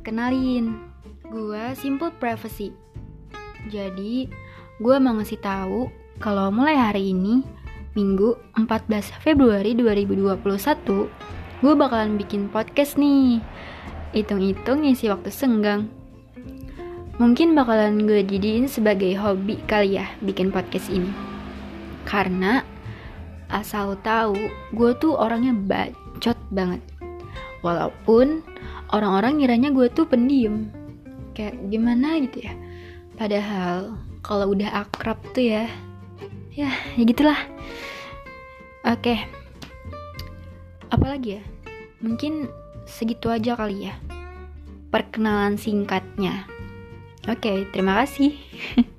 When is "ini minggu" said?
7.12-8.40